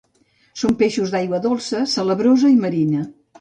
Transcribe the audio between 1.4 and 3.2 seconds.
dolça, salabrosa i marina.